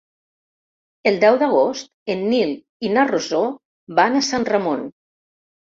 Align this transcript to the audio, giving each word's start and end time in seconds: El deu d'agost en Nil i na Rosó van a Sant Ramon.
El 1.11 1.19
deu 1.25 1.37
d'agost 1.43 1.91
en 2.15 2.25
Nil 2.33 2.57
i 2.89 2.93
na 2.97 3.07
Rosó 3.13 3.47
van 4.03 4.23
a 4.23 4.27
Sant 4.33 4.53
Ramon. 4.53 4.87